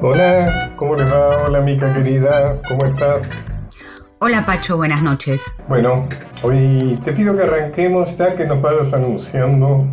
[0.00, 1.46] Hola, ¿cómo les va?
[1.46, 3.46] Hola, Mica querida, ¿cómo estás?
[4.20, 5.42] Hola, Pacho, buenas noches.
[5.68, 6.08] Bueno,
[6.42, 9.88] hoy te pido que arranquemos ya que nos vayas anunciando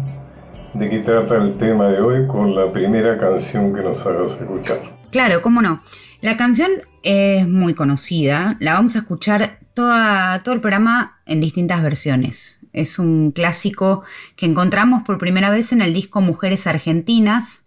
[0.75, 4.77] de qué trata el tema de hoy con la primera canción que nos hagas escuchar.
[5.09, 5.81] Claro, cómo no.
[6.21, 6.69] La canción
[7.01, 12.59] es muy conocida, la vamos a escuchar toda, todo el programa en distintas versiones.
[12.73, 14.03] Es un clásico
[14.35, 17.63] que encontramos por primera vez en el disco Mujeres Argentinas,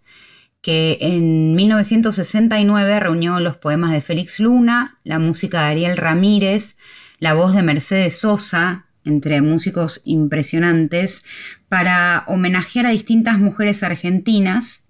[0.61, 6.75] que en 1969 reunió los poemas de Félix Luna, la música de Ariel Ramírez,
[7.19, 11.23] la voz de Mercedes Sosa, entre músicos impresionantes,
[11.69, 14.81] para homenajear a distintas mujeres argentinas.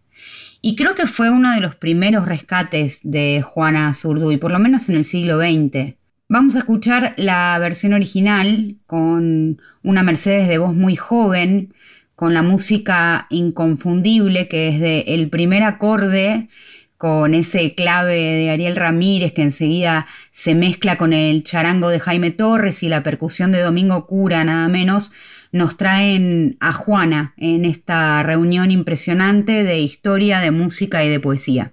[0.61, 4.89] Y creo que fue uno de los primeros rescates de Juana Zurduy, por lo menos
[4.89, 5.95] en el siglo XX.
[6.27, 11.73] Vamos a escuchar la versión original con una Mercedes de voz muy joven,
[12.19, 16.49] con la música inconfundible que es de el primer acorde
[16.97, 22.31] con ese clave de Ariel Ramírez que enseguida se mezcla con el charango de Jaime
[22.31, 25.13] Torres y la percusión de Domingo Cura, nada menos,
[25.53, 31.71] nos traen a Juana en esta reunión impresionante de historia, de música y de poesía.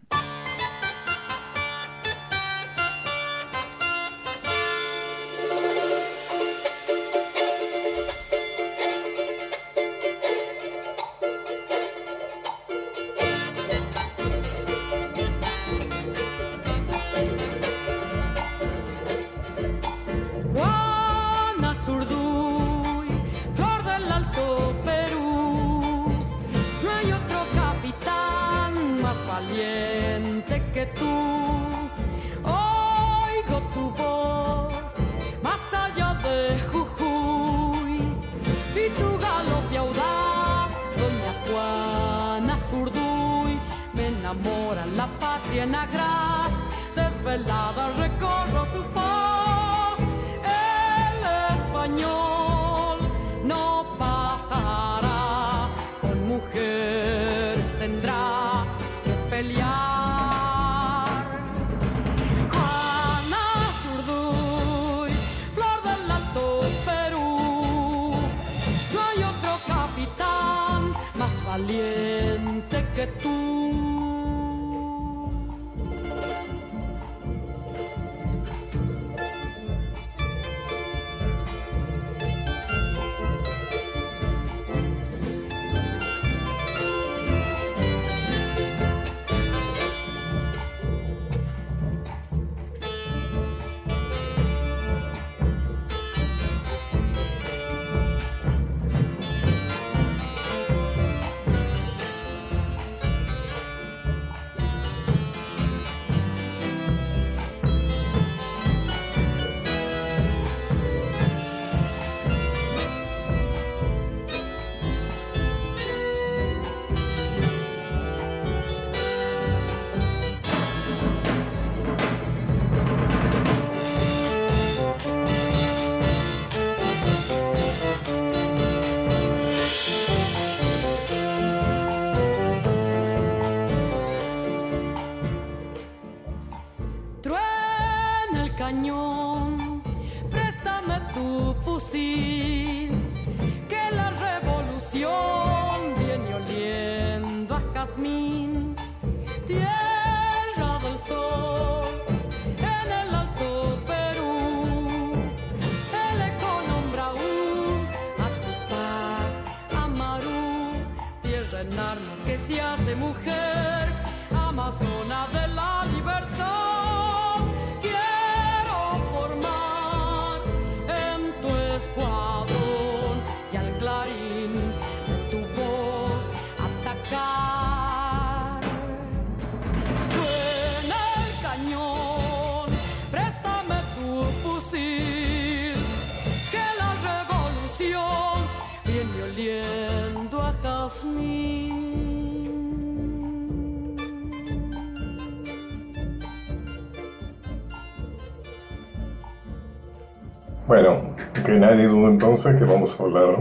[201.58, 203.38] Nadie duda entonces que vamos a hablar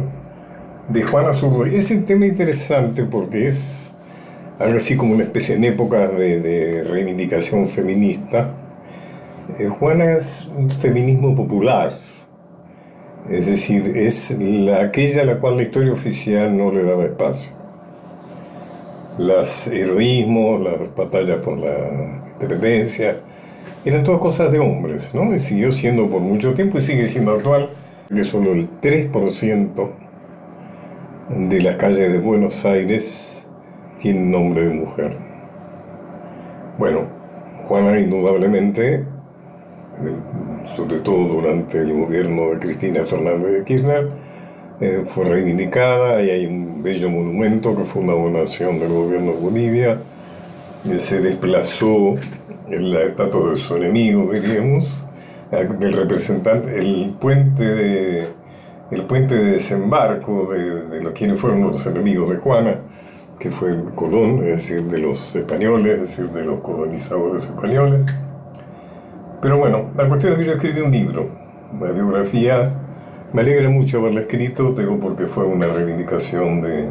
[0.89, 1.75] de Juana Zurduy.
[1.75, 3.93] Es un tema interesante porque es
[4.59, 8.51] algo así como una especie en época de, reivindicación feminista.
[9.59, 11.93] Eh, Juana es un feminismo popular,
[13.29, 14.37] es decir, es
[14.79, 17.53] aquella a la cual la historia oficial no le daba espacio.
[19.17, 23.17] Los heroísmos, las batallas por la independencia,
[23.85, 25.33] eran todas cosas de hombres, ¿no?
[25.33, 27.69] Y siguió siendo por mucho tiempo y sigue siendo actual,
[28.13, 29.89] que solo el 3%
[31.29, 33.47] de las calles de Buenos Aires
[33.99, 35.17] tienen nombre de mujer.
[36.77, 37.07] Bueno,
[37.67, 39.05] Juana indudablemente,
[40.65, 44.09] sobre todo durante el gobierno de Cristina Fernández de Kirchner,
[44.81, 49.37] eh, fue reivindicada y hay un bello monumento que fue una donación del gobierno de
[49.39, 50.01] Bolivia,
[50.97, 52.17] se desplazó
[52.69, 55.04] en la estatua de su enemigo, diríamos,
[55.51, 58.27] del representante, el puente de,
[58.91, 62.79] el puente de desembarco de, de quienes fueron los enemigos de Juana,
[63.39, 68.05] que fue Colón, es decir, de los españoles, es decir, de los colonizadores españoles.
[69.41, 71.29] Pero bueno, la cuestión es que yo escribí un libro,
[71.71, 72.73] una biografía.
[73.33, 76.87] Me alegra mucho haberla escrito, digo, porque fue una reivindicación de,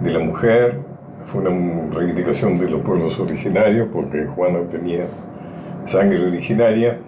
[0.00, 0.80] de la mujer,
[1.24, 5.06] fue una reivindicación de los pueblos originarios, porque Juana tenía
[5.84, 6.98] sangre originaria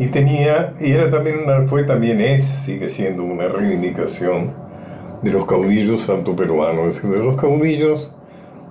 [0.00, 4.50] y tenía y era también una, fue también es sigue siendo una reivindicación
[5.22, 8.10] de los caudillos santo-peruanos, de los caudillos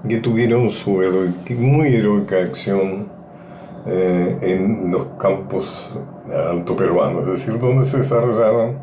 [0.07, 1.01] que tuvieron su
[1.55, 3.09] muy heroica acción
[3.85, 5.91] eh, en los campos
[6.33, 8.79] alto-peruanos, es decir, donde se desarrollaron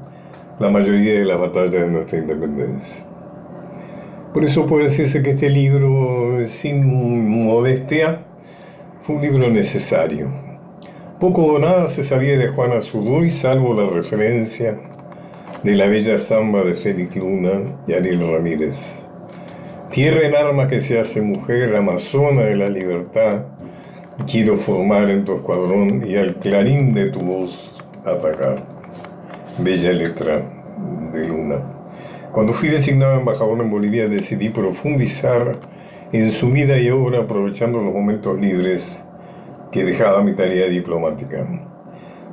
[0.61, 3.05] la mayoría de las batallas de nuestra independencia.
[4.33, 8.21] Por eso puede decirse que este libro, sin modestia,
[9.03, 10.46] fue un libro necesario.
[11.21, 14.79] Poco o nada se sabía de Juana Zurduy, salvo la referencia
[15.63, 19.09] de la bella samba de Félix Luna y Ariel Ramírez.
[19.91, 23.47] Tierra en arma que se hace mujer, amazona de la libertad,
[24.31, 27.75] quiero formar en tu escuadrón y al clarín de tu voz
[28.05, 28.67] atacar.
[29.57, 30.43] Bella letra
[31.15, 31.63] de Luna.
[32.31, 35.61] Cuando fui designado embajador en Bolivia decidí profundizar
[36.13, 39.06] en su vida y obra aprovechando los momentos libres
[39.77, 41.47] que dejaba mi tarea diplomática.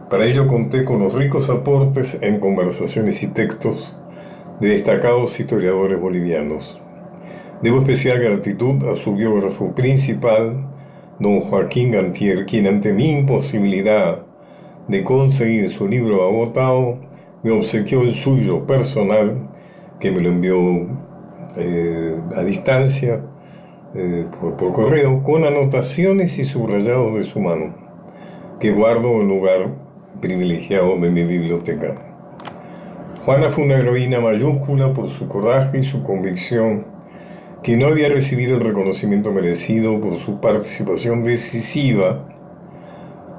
[0.10, 3.98] Para ello conté con los ricos aportes en conversaciones y textos
[4.62, 6.82] de destacados historiadores bolivianos.
[7.62, 10.70] Debo especial gratitud a su biógrafo principal,
[11.20, 14.26] don Joaquín Gantier, quien ante mi imposibilidad
[14.88, 17.00] de conseguir su libro agotado,
[17.44, 19.50] me obsequió el suyo personal
[20.00, 20.88] que me lo envió
[21.58, 23.22] eh, a distancia
[23.96, 24.26] eh,
[24.58, 27.76] por, correo con anotaciones y subrayados de su mano,
[28.60, 29.70] que guardo en lugar
[30.20, 31.96] privilegiado de mi biblioteca.
[33.24, 36.86] Juana fue una heroína mayúscula por su coraje y su convicción,
[37.62, 42.28] que no había recibido el reconocimiento merecido por su participación decisiva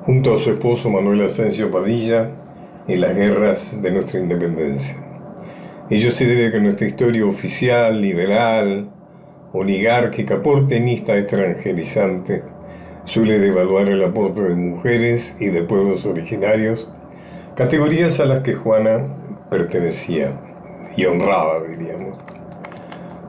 [0.07, 2.31] junto a su esposo Manuel Asensio Padilla
[2.87, 4.97] en las guerras de nuestra independencia.
[5.91, 8.89] Ello se debe a que nuestra historia oficial, liberal,
[9.55, 12.43] oligárquica, portenista, extranjerizante,
[13.05, 16.93] suele devaluar el aporte de mujeres y de pueblos originarios,
[17.55, 19.07] categorías a las que Juana
[19.49, 20.41] pertenecía
[20.97, 22.19] y honraba, diríamos.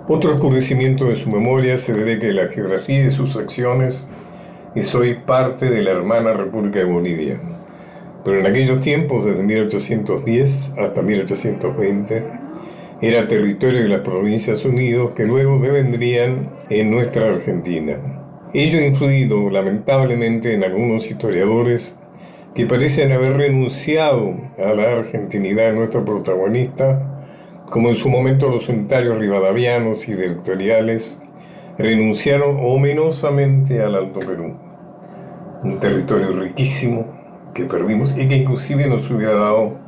[0.07, 4.07] Otro oscurecimiento de su memoria se debe que la geografía de sus acciones
[4.73, 7.39] es hoy parte de la hermana República de Bolivia.
[8.23, 12.44] Pero en aquellos tiempos, desde 1810 hasta 1820,
[13.07, 17.99] era territorio de las Provincias Unidas que luego devendrían en nuestra Argentina.
[18.51, 21.99] Ello ha influido lamentablemente en algunos historiadores
[22.55, 27.21] que parecen haber renunciado a la argentinidad de nuestro protagonista,
[27.69, 31.21] como en su momento los unitarios rivadavianos y directoriales
[31.77, 34.55] renunciaron ominosamente al Alto Perú,
[35.63, 37.05] un territorio riquísimo
[37.53, 39.84] que perdimos y que inclusive nos hubiera dado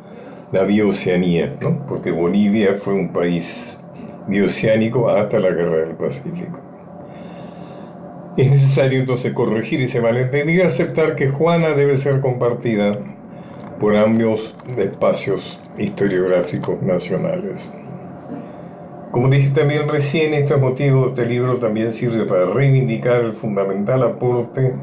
[0.51, 1.85] la bioceanía, ¿no?
[1.87, 3.79] porque Bolivia fue un país
[4.27, 6.59] bioceánico hasta la guerra del Pacífico.
[8.37, 12.91] Es necesario entonces corregir ese malentendido y aceptar que Juana debe ser compartida
[13.79, 17.73] por ambos espacios historiográficos nacionales.
[19.11, 23.31] Como dije también recién, esto es motivo de este libro también sirve para reivindicar el
[23.31, 24.73] fundamental aporte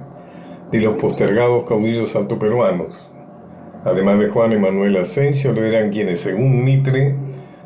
[0.71, 3.09] de los postergados caudillos altoperuanos,
[3.85, 7.15] Además de Juan Emanuel Asensio, eran quienes, según Mitre,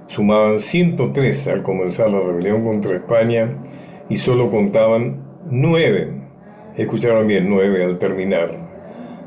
[0.08, 3.54] sumaban 103 al comenzar la rebelión contra España
[4.08, 6.12] y solo contaban 9,
[6.76, 8.52] escucharon bien, 9 al terminar,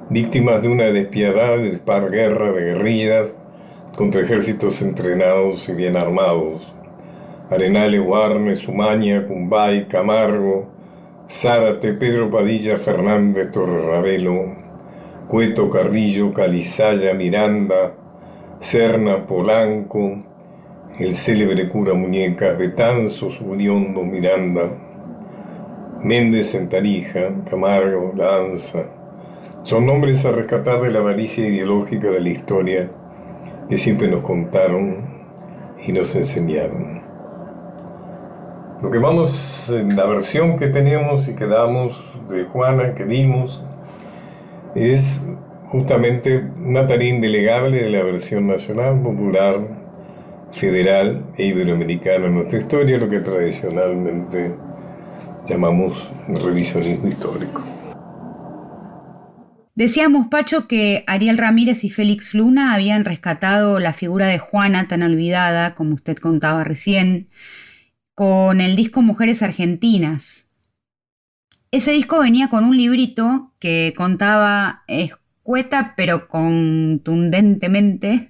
[0.10, 3.34] víctimas de una despiadada y dispar guerra de guerrillas
[3.96, 6.74] contra ejércitos entrenados y bien armados.
[7.50, 10.70] Arenales, Guarne, Sumaña, Cumbay, Camargo,
[11.30, 13.82] Zárate, Pedro Padilla, Fernández, Torre
[15.32, 17.94] Cueto, Carrillo, Calizaya, Miranda,
[18.60, 20.22] Serna, Polanco,
[21.00, 24.64] el célebre cura Muñecas, Betanzos, Uriondo, Miranda.
[26.04, 28.90] Méndez en Tarija, Camargo, Danza.
[29.64, 32.92] Son nombres a rescatar de la avaricia ideológica de la historia
[33.70, 34.98] que siempre nos contaron
[35.88, 37.04] y nos enseñaron.
[38.82, 43.64] Lo que vamos en la versión que tenemos y que damos de Juana, que dimos,
[44.76, 45.24] es
[45.68, 49.82] justamente una tarea indelegable de la versión nacional, popular,
[50.52, 54.56] federal e iberoamericana en nuestra historia, lo que tradicionalmente
[55.46, 57.64] llamamos revisionismo histórico.
[59.76, 65.02] Decíamos, Pacho, que Ariel Ramírez y Félix Luna habían rescatado la figura de Juana tan
[65.02, 67.26] olvidada, como usted contaba recién,
[68.14, 70.50] con el disco Mujeres Argentinas.
[71.72, 78.30] Ese disco venía con un librito que contaba escueta pero contundentemente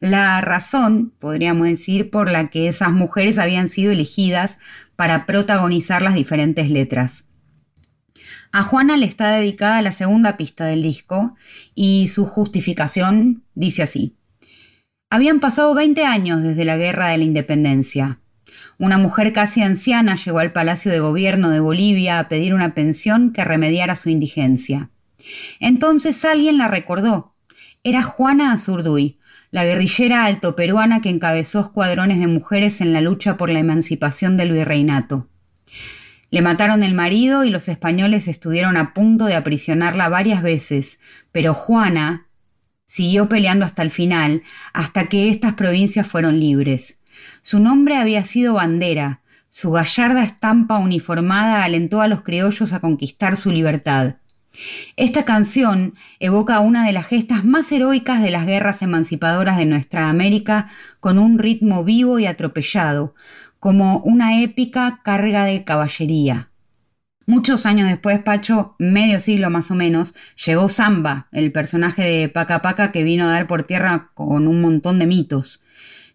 [0.00, 4.58] la razón, podríamos decir, por la que esas mujeres habían sido elegidas
[4.96, 7.26] para protagonizar las diferentes letras.
[8.52, 11.36] A Juana le está dedicada la segunda pista del disco
[11.74, 14.16] y su justificación dice así.
[15.10, 18.20] Habían pasado 20 años desde la Guerra de la Independencia.
[18.78, 23.32] Una mujer casi anciana llegó al Palacio de Gobierno de Bolivia a pedir una pensión
[23.32, 24.90] que remediara su indigencia.
[25.58, 27.34] Entonces alguien la recordó.
[27.82, 29.18] Era Juana Azurduy,
[29.50, 34.52] la guerrillera altoperuana que encabezó escuadrones de mujeres en la lucha por la emancipación del
[34.52, 35.28] virreinato.
[36.30, 41.00] Le mataron el marido y los españoles estuvieron a punto de aprisionarla varias veces,
[41.32, 42.28] pero Juana
[42.84, 44.42] siguió peleando hasta el final,
[44.72, 46.98] hasta que estas provincias fueron libres.
[47.42, 49.20] Su nombre había sido bandera,
[49.50, 54.16] su gallarda estampa uniformada alentó a los criollos a conquistar su libertad.
[54.96, 60.10] Esta canción evoca una de las gestas más heroicas de las guerras emancipadoras de nuestra
[60.10, 60.66] América
[61.00, 63.14] con un ritmo vivo y atropellado,
[63.58, 66.50] como una épica carga de caballería.
[67.26, 70.14] Muchos años después, Pacho, medio siglo más o menos,
[70.46, 74.60] llegó Samba, el personaje de Paca Paca que vino a dar por tierra con un
[74.60, 75.62] montón de mitos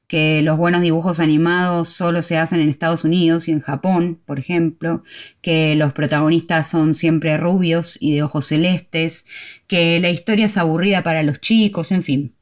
[0.08, 4.40] que los buenos dibujos animados solo se hacen en Estados Unidos y en Japón, por
[4.40, 5.04] ejemplo,
[5.42, 9.26] que los protagonistas son siempre rubios y de ojos celestes,
[9.68, 12.34] que la historia es aburrida para los chicos, en fin.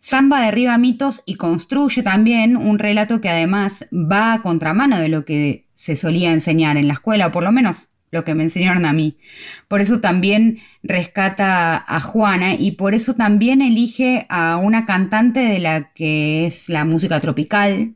[0.00, 5.24] Samba derriba mitos y construye también un relato que además va a contramano de lo
[5.24, 8.84] que se solía enseñar en la escuela, o por lo menos lo que me enseñaron
[8.84, 9.16] a mí.
[9.68, 15.58] Por eso también rescata a Juana y por eso también elige a una cantante de
[15.60, 17.94] la que es la música tropical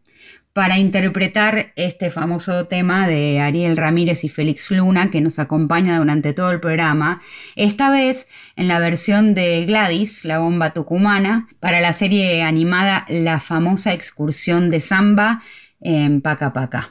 [0.53, 6.33] para interpretar este famoso tema de Ariel Ramírez y Félix Luna que nos acompaña durante
[6.33, 7.21] todo el programa,
[7.55, 13.39] esta vez en la versión de Gladys, la bomba tucumana, para la serie animada La
[13.39, 15.41] famosa excursión de samba
[15.81, 16.91] en Paca Paca.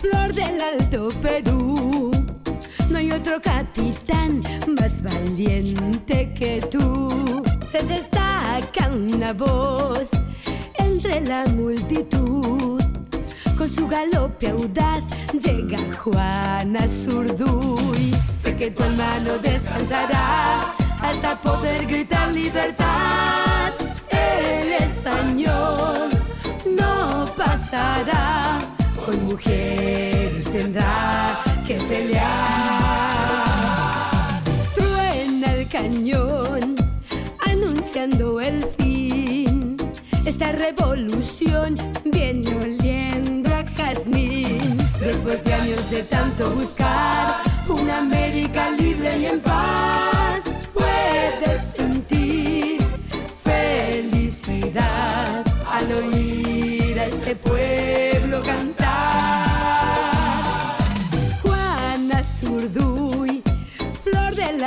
[0.00, 2.10] Flor del Alto Perú.
[2.90, 4.40] No hay otro capitán
[4.78, 7.42] más valiente que tú.
[7.66, 10.10] Se destaca una voz
[10.78, 12.82] entre la multitud.
[13.56, 18.12] Con su galope audaz llega Juana Zurduy.
[18.36, 23.72] Sé que tu hermano descansará hasta poder gritar libertad.
[24.10, 26.19] El español no
[27.44, 28.58] pasará
[29.04, 32.28] con mujeres tendrá que pelear.
[34.74, 36.76] Truena el cañón
[37.46, 39.76] anunciando el fin.
[40.26, 44.76] Esta revolución viene oliendo a jazmín.
[45.00, 47.36] Después de años de tanto buscar
[47.68, 50.42] una América libre y en paz,
[50.74, 52.82] puedes sentir
[53.42, 56.49] felicidad al oír
[57.04, 59.10] este pueblo cantar.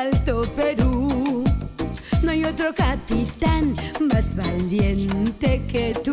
[0.04, 1.44] Alto Perú.
[2.24, 3.74] No hay otro capitán
[4.12, 6.12] más valiente que tú.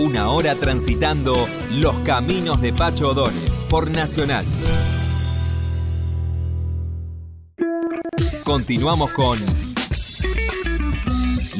[0.00, 4.46] Una hora transitando los caminos de Pacho O'Donnell por Nacional.
[8.44, 9.71] Continuamos con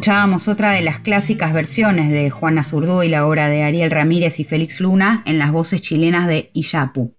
[0.00, 4.40] Escuchábamos otra de las clásicas versiones de Juana Zurdo y la obra de Ariel Ramírez
[4.40, 7.14] y Félix Luna en las voces chilenas de Iyapu.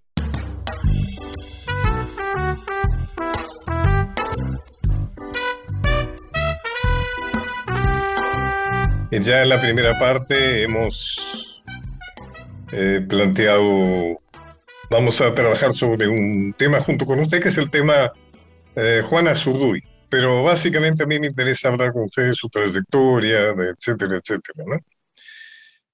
[9.11, 11.61] Ya en la primera parte hemos
[12.71, 14.17] eh, planteado,
[14.89, 18.11] vamos a trabajar sobre un tema junto con usted, que es el tema
[18.75, 19.90] eh, Juana Zurduy.
[20.11, 24.65] Pero básicamente a mí me interesa hablar con usted de su trayectoria, de etcétera, etcétera,
[24.67, 24.77] ¿no?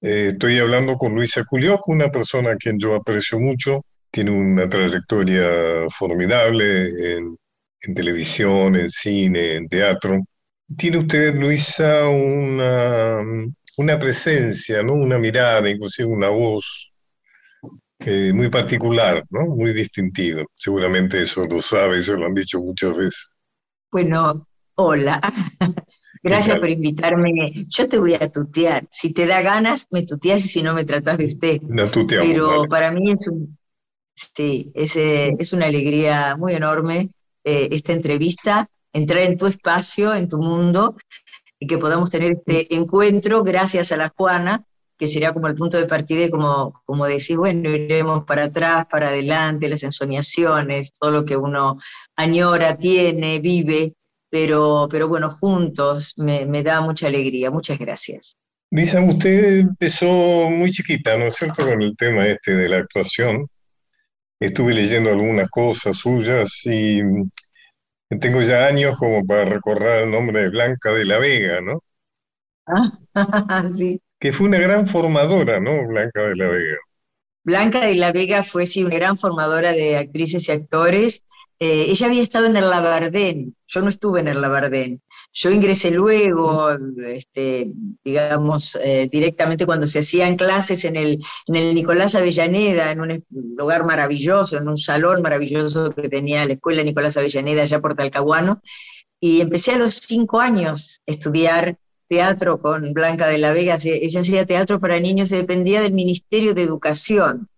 [0.02, 4.68] Eh, estoy hablando con Luisa Culioc, una persona a quien yo aprecio mucho, tiene una
[4.68, 7.38] trayectoria formidable en,
[7.82, 10.20] en televisión, en cine, en teatro.
[10.78, 13.22] Tiene usted, Luisa, una,
[13.78, 14.94] una presencia, ¿no?
[14.94, 16.92] Una mirada, inclusive una voz
[18.00, 19.46] eh, muy particular, ¿no?
[19.56, 20.44] Muy distintiva.
[20.56, 23.37] Seguramente eso lo sabe, eso lo han dicho muchas veces.
[24.02, 25.20] Bueno, hola.
[26.22, 27.52] Gracias por invitarme.
[27.68, 28.86] Yo te voy a tutear.
[28.92, 31.60] Si te da ganas, me tuteas y si no, me tratas de usted.
[31.64, 32.68] No, tú te amo, Pero vale.
[32.68, 33.58] para mí es, un-
[34.14, 37.10] sí, es, eh, es una alegría muy enorme
[37.44, 40.96] eh, esta entrevista, entrar en tu espacio, en tu mundo,
[41.58, 44.64] y que podamos tener este encuentro gracias a la Juana,
[44.98, 48.88] que será como el punto de partida y como, como decir, bueno, iremos para atrás,
[48.90, 51.80] para adelante, las ensoñaciones, todo lo que uno
[52.16, 53.94] añora, tiene, vive,
[54.30, 57.52] pero, pero bueno, juntos me, me da mucha alegría.
[57.52, 58.38] Muchas gracias.
[58.70, 63.48] Luisa, usted empezó muy chiquita, ¿no es cierto?, con el tema este de la actuación.
[64.40, 67.02] Estuve leyendo algunas cosas suyas y
[68.20, 71.80] tengo ya años como para recordar el nombre de Blanca de la Vega, ¿no?
[72.66, 74.02] Ah, sí.
[74.20, 75.88] Que fue una gran formadora, ¿no?
[75.88, 76.78] Blanca de la Vega.
[77.44, 81.24] Blanca de la Vega fue sí, una gran formadora de actrices y actores.
[81.60, 85.02] Eh, ella había estado en el Labardén, yo no estuve en el Labardén.
[85.34, 86.72] Yo ingresé luego,
[87.06, 87.72] este,
[88.04, 93.26] digamos, eh, directamente cuando se hacían clases en el, en el Nicolás Avellaneda, en un
[93.30, 98.62] lugar maravilloso, en un salón maravilloso que tenía la Escuela Nicolás Avellaneda allá por Talcahuano.
[99.20, 103.78] Y empecé a los cinco años a estudiar teatro con Blanca de la Vega.
[103.84, 107.50] Ella hacía teatro para niños, dependía del Ministerio de Educación.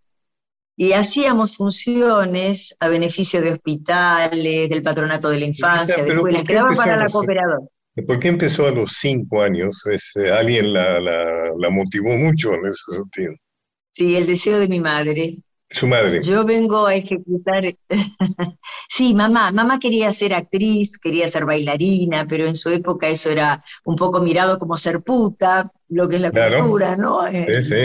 [0.76, 6.48] Y hacíamos funciones a beneficio de hospitales, del patronato de la infancia, de escuelas, ¿por
[6.48, 7.68] qué quedaba para la cooperadora.
[8.08, 9.86] ¿Por qué empezó a los cinco años?
[9.88, 13.34] Eh, alguien la, la, la motivó mucho en ese sentido.
[13.92, 15.36] Sí, el deseo de mi madre.
[15.70, 16.24] Su madre.
[16.24, 17.64] Yo vengo a ejecutar.
[18.92, 23.64] Sí, mamá, mamá quería ser actriz, quería ser bailarina, pero en su época eso era
[23.86, 26.58] un poco mirado como ser puta, lo que es la Claro.
[26.64, 27.22] cultura, ¿no?
[27.28, 27.76] Sí, sí.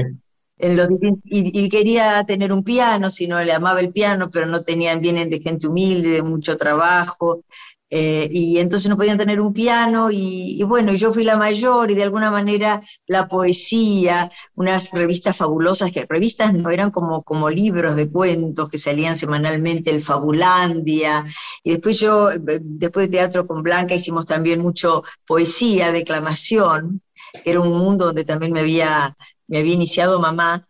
[0.59, 4.31] en los distin- y, y quería tener un piano, si no le amaba el piano,
[4.31, 7.45] pero no tenían, vienen de gente humilde, de mucho trabajo,
[7.91, 11.95] eh, y entonces no podían tener un piano, y, bueno, yo fui la mayor, y
[11.95, 17.95] de alguna manera la poesía, unas revistas fabulosas, que revistas no eran como, como libros
[17.97, 21.25] de cuentos que salían semanalmente, el Fabulandia,
[21.63, 27.03] y después yo, eh, después de teatro con Blanca, hicimos también mucho poesía, declamación,
[27.45, 29.17] que era un mundo donde también me había,
[29.47, 30.67] me había iniciado mamá,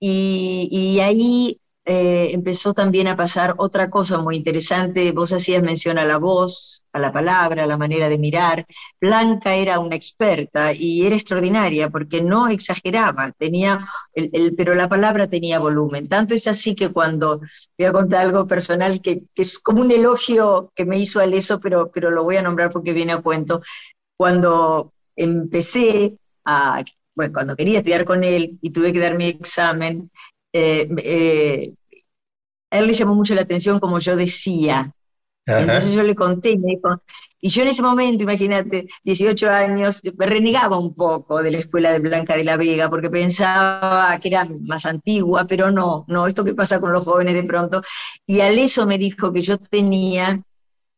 [0.00, 5.10] y, y ahí eh, empezó también a pasar otra cosa muy interesante.
[5.12, 8.66] Vos hacías mención a la voz, a la palabra, a la manera de mirar.
[9.00, 13.86] Blanca era una experta y era extraordinaria porque no exageraba, tenía
[14.58, 16.08] pero la palabra tenía volumen.
[16.08, 17.40] Tanto es así que cuando
[17.78, 21.58] voy a contar algo personal que, que es como un elogio que me hizo Aleso,
[21.58, 23.62] pero, pero lo voy a nombrar porque viene a cuento.
[24.18, 30.10] Cuando empecé a, bueno, cuando quería estudiar con él y tuve que dar mi examen,
[30.52, 31.74] eh, eh,
[32.70, 34.92] a él le llamó mucho la atención como yo decía.
[35.46, 35.60] Ajá.
[35.60, 37.02] Entonces yo le conté y me dijo,
[37.40, 41.92] y yo en ese momento, imagínate, 18 años, me renegaba un poco de la escuela
[41.92, 46.44] de Blanca de la Vega, porque pensaba que era más antigua, pero no, no, esto
[46.44, 47.82] que pasa con los jóvenes de pronto.
[48.26, 50.42] Y al eso me dijo que yo tenía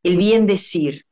[0.03, 1.05] el bien decir,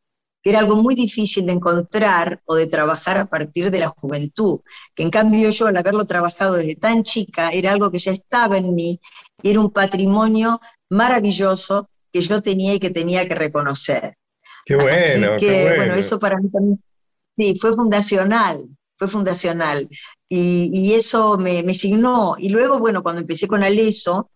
[0.49, 4.61] que era algo muy difícil de encontrar o de trabajar a partir de la juventud,
[4.95, 8.57] que en cambio yo al haberlo trabajado desde tan chica era algo que ya estaba
[8.57, 8.99] en mí
[9.43, 10.59] y era un patrimonio
[10.89, 14.17] maravilloso que yo tenía y que tenía que reconocer.
[14.65, 15.77] Qué bueno, Así que, qué bueno.
[15.77, 15.95] bueno.
[15.97, 16.83] eso para mí también,
[17.37, 18.65] sí, fue fundacional,
[18.97, 19.87] fue fundacional.
[20.31, 22.37] Y, y eso me, me signó.
[22.39, 24.31] Y luego, bueno, cuando empecé con Aleso,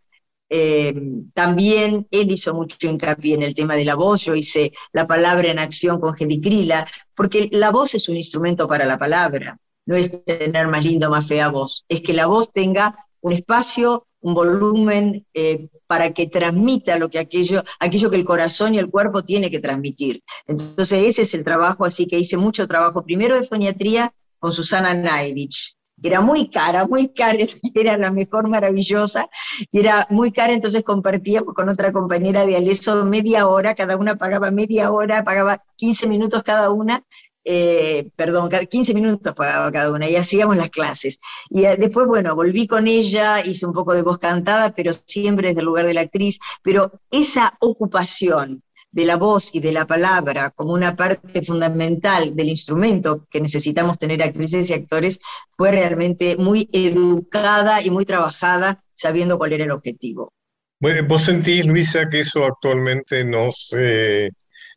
[0.55, 0.95] eh,
[1.33, 5.51] también él hizo mucho hincapié en el tema de la voz, yo hice la palabra
[5.51, 10.23] en acción con Gedicrila, porque la voz es un instrumento para la palabra, no es
[10.27, 14.35] tener más linda o más fea voz, es que la voz tenga un espacio, un
[14.35, 19.25] volumen eh, para que transmita lo que aquello, aquello que el corazón y el cuerpo
[19.25, 20.23] tiene que transmitir.
[20.47, 24.93] Entonces ese es el trabajo, así que hice mucho trabajo, primero de foniatría con Susana
[24.93, 27.39] Naivich, era muy cara, muy cara,
[27.75, 29.29] era la mejor maravillosa,
[29.71, 34.17] y era muy cara, entonces compartíamos con otra compañera de Aleso media hora, cada una
[34.17, 37.03] pagaba media hora, pagaba 15 minutos cada una,
[37.45, 41.19] eh, perdón, cada 15 minutos pagaba cada una, y hacíamos las clases.
[41.51, 45.49] Y eh, después, bueno, volví con ella, hice un poco de voz cantada, pero siempre
[45.49, 48.63] desde el lugar de la actriz, pero esa ocupación
[48.93, 53.99] de la voz y de la palabra como una parte fundamental del instrumento que necesitamos
[53.99, 55.19] tener actrices y actores
[55.57, 60.33] fue realmente muy educada y muy trabajada sabiendo cuál era el objetivo.
[60.79, 64.31] Bueno, ¿Vos sentís, Luisa, que eso actualmente no se,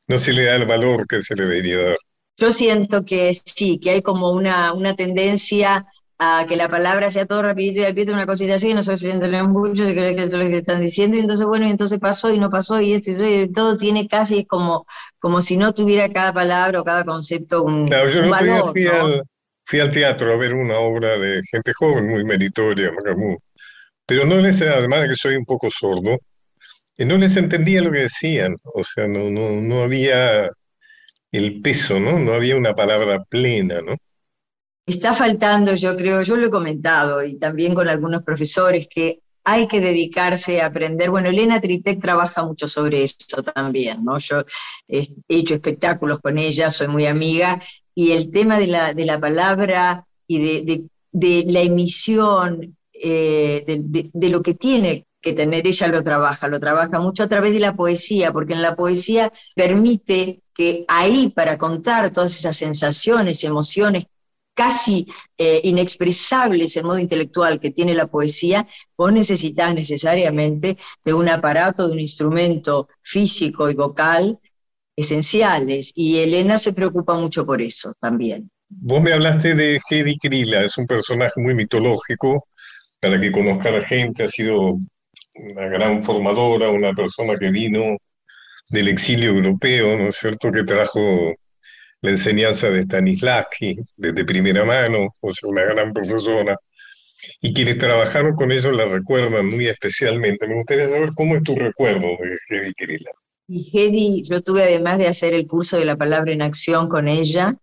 [0.08, 1.98] no se le da el valor que se le debería dar?
[2.38, 5.86] Yo siento que sí, que hay como una, una tendencia
[6.18, 9.04] a que la palabra sea todo rapidito y al pie una cosita así, y nosotros
[9.04, 12.00] entendemos mucho, se cree que es lo que están diciendo, y entonces bueno, y entonces
[12.00, 14.86] pasó y no pasó, y esto y eso, y todo tiene casi como,
[15.20, 18.86] como si no tuviera cada palabra o cada concepto un, Claro, yo un valor, fui
[18.86, 18.92] ¿no?
[18.94, 19.24] al,
[19.64, 23.38] fui al teatro a ver una obra de gente joven, muy meritoria, Macamu,
[24.06, 26.20] pero no les, además de que soy un poco sordo,
[26.98, 30.50] eh, no les entendía lo que decían, o sea, no, no, no había
[31.32, 32.18] el peso, ¿no?
[32.20, 33.96] No había una palabra plena, ¿no?
[34.86, 39.68] Está faltando, yo creo, yo lo he comentado y también con algunos profesores que hay
[39.68, 41.10] que dedicarse a aprender.
[41.10, 44.20] Bueno, Elena Tritec trabaja mucho sobre eso también, ¿no?
[44.20, 44.44] Yo
[44.88, 47.62] he hecho espectáculos con ella, soy muy amiga,
[47.96, 54.30] y el tema de la, de la palabra y de, de, la emisión, eh, de
[54.30, 57.76] lo que tiene que tener ella lo trabaja, lo trabaja mucho a través de la
[57.76, 64.06] poesía, porque en la poesía permite que ahí para contar todas esas sensaciones, emociones
[64.56, 65.06] casi
[65.38, 71.88] eh, inexpresables en modo intelectual que tiene la poesía, vos necesitas necesariamente de un aparato,
[71.88, 74.40] de un instrumento físico y vocal
[74.96, 78.50] esenciales, y Elena se preocupa mucho por eso también.
[78.70, 82.48] Vos me hablaste de Hedy Krila, es un personaje muy mitológico,
[83.00, 84.78] para que conozca a la gente, ha sido
[85.36, 87.98] una gran formadora, una persona que vino
[88.70, 91.36] del exilio europeo, ¿no es cierto?, que trajo
[92.06, 96.58] la enseñanza de Stanislavski desde primera mano, o sea, una gran profesora,
[97.42, 100.48] y quienes trabajaron con ellos la recuerdan muy especialmente.
[100.48, 103.12] Me gustaría saber cómo es tu recuerdo de Hedy Krila.
[103.48, 107.08] Y Hedy, yo tuve además de hacer el curso de la palabra en acción con
[107.08, 107.58] ella,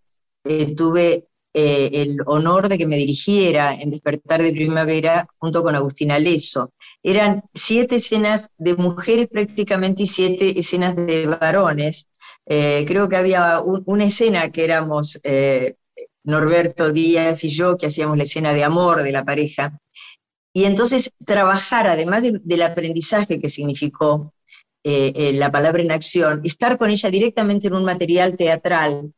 [0.45, 5.75] eh, tuve eh, el honor de que me dirigiera en Despertar de Primavera junto con
[5.75, 6.73] Agustina Leso.
[7.03, 12.09] Eran siete escenas de mujeres prácticamente y siete escenas de varones.
[12.47, 15.77] Eh, creo que había un, una escena que éramos eh,
[16.25, 19.79] Norberto Díaz y yo, que hacíamos la escena de amor de la pareja.
[20.53, 24.35] Y entonces trabajar, además de- del aprendizaje que significó
[24.85, 29.13] eh, eh, la palabra en acción, estar con ella directamente en un material teatral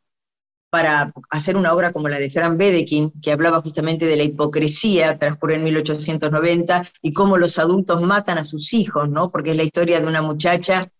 [0.70, 5.18] para hacer una obra como la de Fran Bedekin, que hablaba justamente de la hipocresía,
[5.18, 9.30] transcurre en 1890, y cómo los adultos matan a sus hijos, ¿no?
[9.30, 10.90] Porque es la historia de una muchacha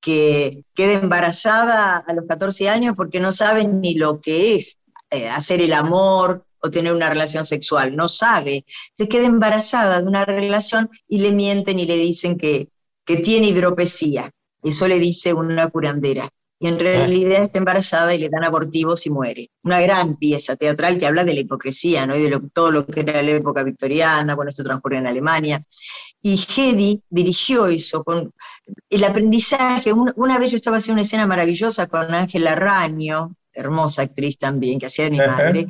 [0.00, 4.78] que queda embarazada a los 14 años porque no sabe ni lo que es
[5.10, 8.64] eh, hacer el amor o tener una relación sexual, no sabe.
[8.90, 12.68] Entonces queda embarazada de una relación y le mienten y le dicen que,
[13.04, 14.30] que tiene hidropesía.
[14.62, 16.28] Eso le dice una curandera.
[16.58, 19.50] Y en realidad está embarazada y le dan abortivos y muere.
[19.62, 22.16] Una gran pieza teatral que habla de la hipocresía, ¿no?
[22.16, 25.62] Y de lo- todo lo que era la época victoriana, bueno, esto transcurre en Alemania.
[26.22, 28.32] Y Hedy dirigió eso con
[28.90, 29.92] el aprendizaje.
[29.92, 34.78] Una, una vez yo estaba haciendo una escena maravillosa con Ángela Raño, hermosa actriz también,
[34.78, 35.66] que hacía de mi madre,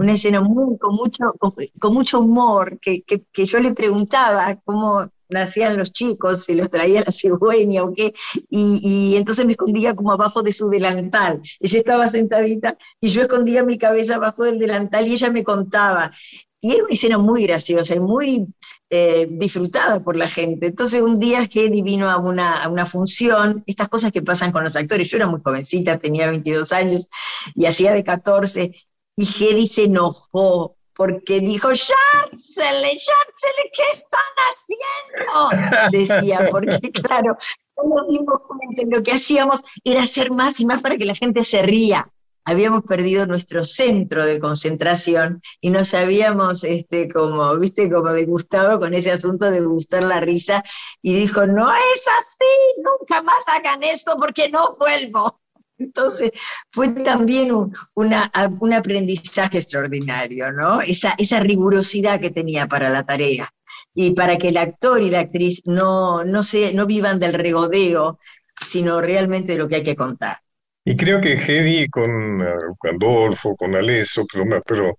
[0.00, 4.56] una escena muy, con, mucho, con, con mucho humor, que, que, que yo le preguntaba
[4.64, 8.14] cómo nacían los chicos, si los traía la cigüeña o qué,
[8.50, 11.42] y, y entonces me escondía como abajo de su delantal.
[11.60, 16.12] Ella estaba sentadita y yo escondía mi cabeza abajo del delantal y ella me contaba.
[16.60, 18.46] Y era una escena muy graciosa y muy
[18.88, 20.68] eh, disfrutada por la gente.
[20.68, 24.64] Entonces un día Hedy vino a una, a una función, estas cosas que pasan con
[24.64, 25.08] los actores.
[25.08, 27.06] Yo era muy jovencita, tenía 22 años
[27.54, 28.72] y hacía de 14,
[29.16, 35.90] y Hedy se enojó porque dijo, Charcele, Charcele, ¿qué están haciendo?
[35.90, 37.36] Decía, porque claro,
[37.76, 41.14] no nos dimos cuenta, lo que hacíamos era hacer más y más para que la
[41.14, 42.08] gente se ría.
[42.46, 48.92] Habíamos perdido nuestro centro de concentración y nos habíamos, este, como, viste, como degustado con
[48.92, 50.62] ese asunto de gustar la risa
[51.00, 55.40] y dijo, no es así, nunca más hagan esto porque no vuelvo.
[55.78, 56.30] Entonces,
[56.70, 60.80] fue también un, una, un aprendizaje extraordinario, ¿no?
[60.80, 63.50] Esa, esa rigurosidad que tenía para la tarea
[63.94, 68.18] y para que el actor y la actriz no, no, se, no vivan del regodeo,
[68.60, 70.38] sino realmente de lo que hay que contar.
[70.84, 74.98] Y creo que Hedy con, uh, con Adolfo, con Alesso, pero, pero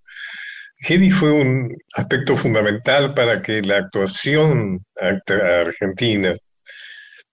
[0.78, 6.34] Hedy fue un aspecto fundamental para que la actuación act argentina,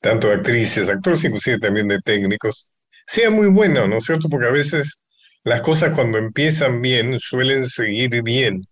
[0.01, 2.72] tanto de actrices, actores, inclusive también de técnicos,
[3.07, 4.29] sea muy buena, ¿no es cierto?
[4.29, 5.07] Porque a veces
[5.45, 8.65] las cosas cuando empiezan bien suelen seguir bien.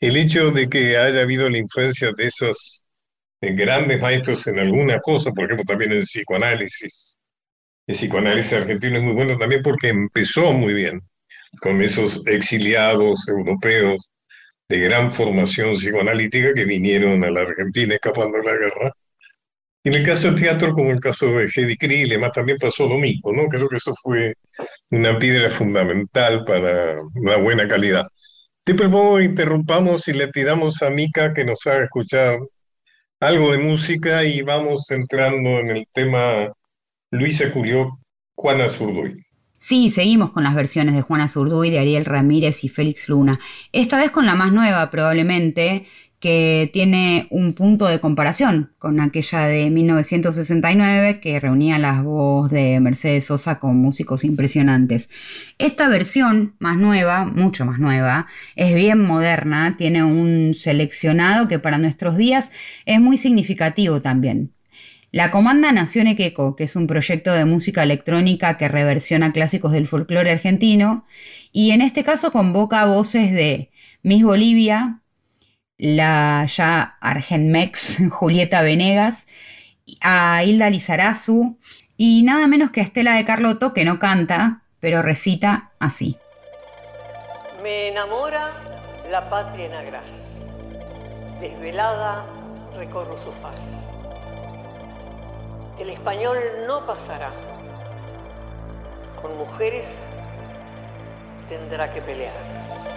[0.00, 2.84] El hecho de que haya habido la influencia de esos
[3.40, 7.18] de grandes maestros en alguna cosa, por ejemplo, también en psicoanálisis,
[7.86, 11.00] el psicoanálisis argentino es muy bueno también porque empezó muy bien
[11.60, 14.10] con esos exiliados europeos
[14.68, 18.92] de gran formación psicoanalítica que vinieron a la Argentina escapando de la guerra.
[19.86, 22.98] En el caso del teatro, como el caso de Hedy Krill, además también pasó lo
[22.98, 23.46] mismo, ¿no?
[23.46, 24.34] Creo que eso fue
[24.90, 28.04] una piedra fundamental para una buena calidad.
[28.64, 32.40] Te propongo que interrumpamos y le pidamos a Mica que nos haga escuchar
[33.20, 36.50] algo de música y vamos entrando en el tema
[37.12, 38.00] Luisa Curió,
[38.34, 39.24] Juana Zurduy.
[39.56, 43.38] Sí, seguimos con las versiones de Juana Zurduy, de Ariel Ramírez y Félix Luna.
[43.70, 45.86] Esta vez con la más nueva probablemente,
[46.26, 52.80] que tiene un punto de comparación con aquella de 1969 que reunía las voces de
[52.80, 55.08] Mercedes Sosa con músicos impresionantes.
[55.58, 61.78] Esta versión más nueva, mucho más nueva, es bien moderna, tiene un seleccionado que para
[61.78, 62.50] nuestros días
[62.86, 64.52] es muy significativo también.
[65.12, 69.70] La Comanda nació en Equeco, que es un proyecto de música electrónica que reversiona clásicos
[69.70, 71.04] del folclore argentino,
[71.52, 73.70] y en este caso convoca voces de
[74.02, 75.02] Miss Bolivia,
[75.78, 79.26] la ya Argenmex Julieta Venegas,
[80.02, 81.58] a Hilda Lizarazu
[81.96, 86.18] y nada menos que a Estela de Carlotto, que no canta, pero recita así.
[87.62, 88.52] Me enamora
[89.10, 89.72] la patria en
[91.40, 92.24] desvelada
[92.76, 93.88] recorro su faz.
[95.78, 96.36] El español
[96.66, 97.30] no pasará,
[99.20, 99.86] con mujeres
[101.48, 102.95] tendrá que pelear.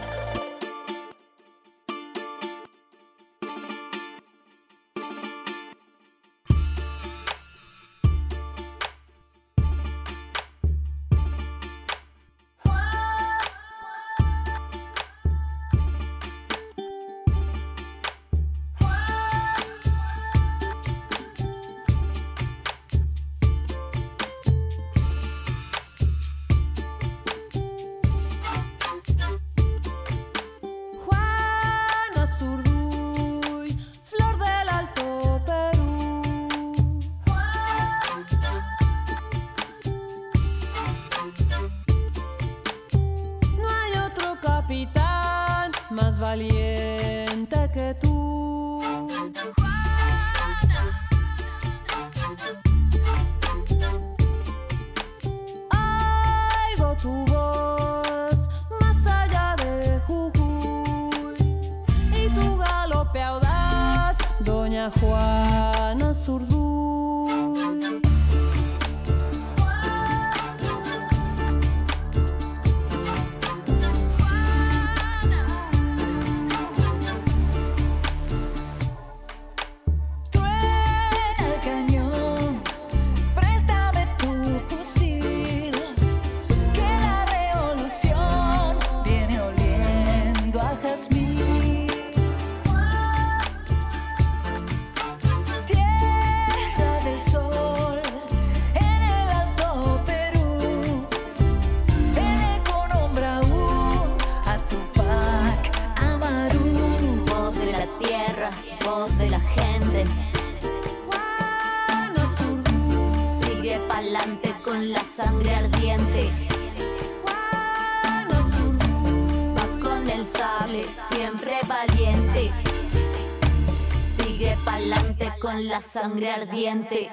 [125.92, 127.10] Sangre ardiente.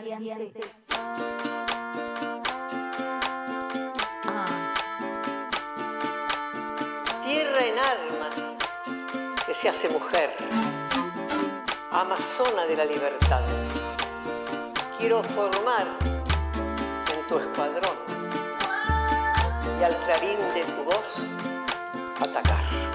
[4.29, 4.75] Ah.
[7.25, 8.35] Tierra en armas
[9.47, 10.37] que se hace mujer,
[11.91, 13.41] amazona de la libertad.
[14.99, 15.87] Quiero formar
[17.15, 17.97] en tu escuadrón
[19.81, 21.17] y al clarín de tu voz
[22.21, 22.86] atacar.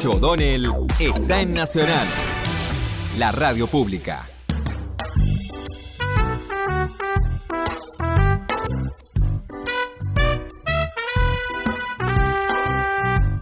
[0.00, 0.66] Pacho O'Donnell
[0.98, 2.08] está en Nacional,
[3.18, 4.26] la radio pública.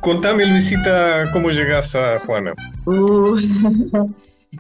[0.01, 2.55] Contame, Luisita, cómo llegas a Juana.
[2.87, 3.37] Uh,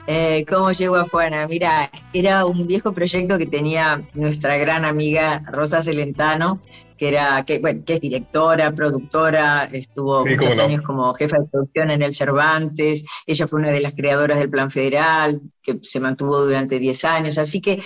[0.06, 1.48] eh, ¿Cómo llegó a Juana?
[1.48, 6.60] Mira, era un viejo proyecto que tenía nuestra gran amiga Rosa Celentano,
[6.98, 10.62] que era, que, bueno, que es directora, productora, estuvo Sí, muchos no.
[10.64, 14.50] años como jefa de producción en el Cervantes, ella fue una de las creadoras del
[14.50, 17.82] Plan Federal, que se mantuvo durante 10 años, así que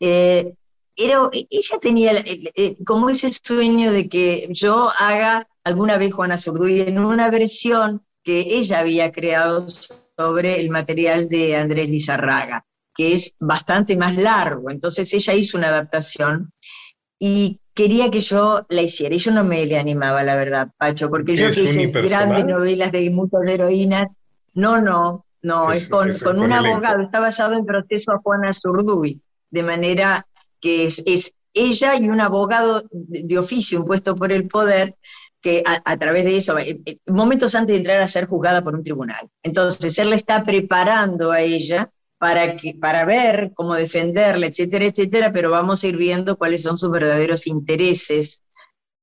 [0.00, 0.54] eh,
[0.96, 6.38] era, ella tenía eh, eh, como ese sueño de que yo haga alguna vez Juana
[6.38, 9.66] Zurduy en una versión que ella había creado
[10.16, 14.70] sobre el material de Andrés Lizarraga, que es bastante más largo.
[14.70, 16.52] Entonces ella hizo una adaptación
[17.18, 19.14] y quería que yo la hiciera.
[19.14, 22.44] Y yo no me le animaba, la verdad, Pacho, porque yo ¿Es que hice grandes
[22.46, 24.04] novelas de muchas heroínas.
[24.54, 26.68] No, no, no, Es- es, con, es con con un elenco.
[26.68, 29.20] abogado, está basado en proceso a Juana Zurduy,
[29.50, 30.26] de manera
[30.60, 34.96] que es, es ella y un abogado de, de oficio impuesto por el poder
[35.40, 38.62] que a, a través de eso, eh, eh, momentos antes de entrar a ser juzgada
[38.62, 39.28] por un tribunal.
[39.42, 41.90] Entonces, él la está preparando a ella
[42.24, 46.78] para, que, para ver cómo defenderla, etcétera, etcétera, pero vamos a ir viendo cuáles son
[46.78, 48.40] sus verdaderos intereses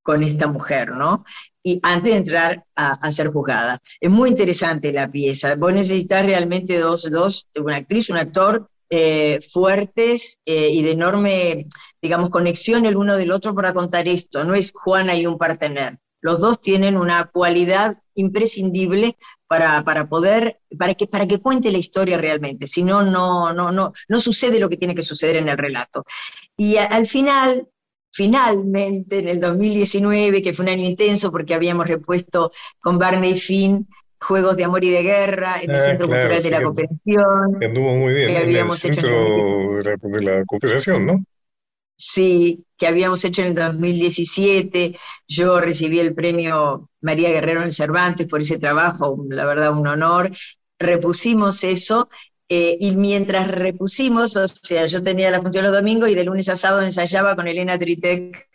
[0.02, 1.24] con esta mujer, ¿no?
[1.62, 3.80] Y antes de entrar a, ser juzgada.
[4.00, 5.54] Es muy interesante la pieza.
[5.54, 11.68] Vos necesitas realmente dos, dos una actriz, un actor eh, fuertes eh, y de enorme,
[12.02, 14.42] digamos, conexión el uno del otro para contar esto.
[14.42, 15.96] No es Juana y un partener.
[16.22, 19.16] Los dos tienen una cualidad imprescindible
[19.52, 20.42] para, para poder,
[20.78, 22.66] para que, para que cuente la historia realmente.
[22.66, 26.04] Si no, no, no, no, no sucede lo que tiene que suceder en el relato.
[26.56, 27.68] Y a- al final,
[28.12, 33.88] finalmente, en el 2019, que fue un año intenso porque habíamos repuesto con Barney Finn
[34.20, 36.62] Juegos de Amor y de Guerra en el Ah, Centro claro, Cultural de sí, la
[36.62, 37.64] Cooperación.
[37.64, 39.08] Anduvo muy bien Que en el hecho centro
[39.82, 41.24] de la cooperación, ¿no?
[42.04, 44.98] Sí, que habíamos hecho en el 2017.
[45.28, 50.32] Yo recibí el premio María Guerrero en Cervantes por ese trabajo, la verdad, un honor.
[50.80, 52.08] Repusimos eso
[52.48, 56.48] eh, y mientras repusimos, o sea, yo tenía la función los domingos y de lunes
[56.48, 58.48] a sábado ensayaba con Elena Tritec,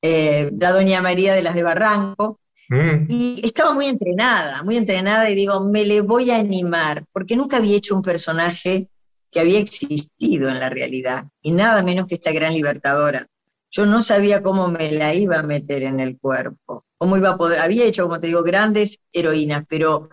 [0.00, 2.38] eh, la Doña María de las de Barranco.
[2.68, 3.06] Mm.
[3.08, 7.56] Y estaba muy entrenada, muy entrenada y digo, me le voy a animar, porque nunca
[7.56, 8.91] había hecho un personaje
[9.32, 13.26] que había existido en la realidad, y nada menos que esta gran libertadora.
[13.70, 17.38] Yo no sabía cómo me la iba a meter en el cuerpo, cómo iba a
[17.38, 20.10] poder, había hecho, como te digo, grandes heroínas, pero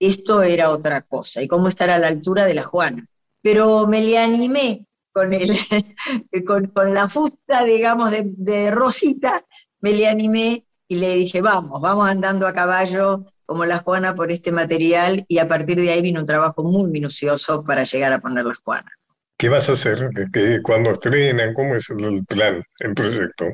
[0.00, 3.06] esto era otra cosa, y cómo estar a la altura de la Juana.
[3.42, 5.54] Pero me le animé con, el,
[6.46, 9.44] con, la fusta, digamos, de Rosita,
[9.80, 14.30] me le animé y le dije, vamos, vamos andando a caballo como la Juana por
[14.30, 18.18] este material, y a partir de ahí vino un trabajo muy minucioso para llegar a
[18.18, 18.90] poner la Juana.
[19.38, 20.08] ¿Qué vas a hacer?
[20.14, 21.54] ¿Qué, qué- cuándo estrenan?
[21.54, 23.46] ¿Cómo es el, plan, el proyecto?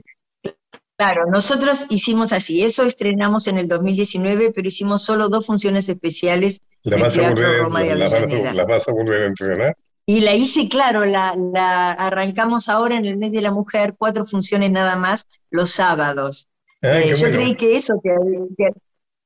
[0.97, 6.61] Claro, nosotros hicimos así, eso estrenamos en el 2019, pero hicimos solo dos funciones especiales
[6.85, 9.77] ¿La en vas, a volver, Roma de la, vas la vas a volver a entrenar?
[10.07, 14.25] Y la hice, claro, la, la arrancamos ahora en el mes de la mujer, cuatro
[14.25, 16.49] funciones nada más, los sábados.
[16.83, 17.37] Ah, Eh, yo bueno.
[17.39, 18.11] creí que eso te
[18.57, 18.71] que-